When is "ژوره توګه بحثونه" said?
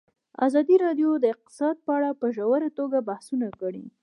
2.35-3.47